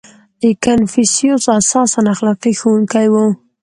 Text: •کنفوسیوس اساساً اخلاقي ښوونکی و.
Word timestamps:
•کنفوسیوس 0.63 1.43
اساساً 1.59 2.01
اخلاقي 2.13 2.51
ښوونکی 2.59 3.07
و. 3.09 3.15